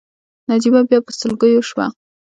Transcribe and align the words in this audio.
نجيبه 0.51 0.79
بيا 0.89 0.99
په 1.05 1.11
سلګيو 1.19 1.61
شوه. 1.69 1.85